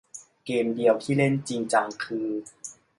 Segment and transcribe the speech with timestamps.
[0.45, 2.27] เกมเดียวที่เล่นจริงจังคือ